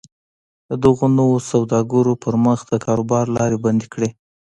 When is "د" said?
0.69-0.71, 2.67-2.73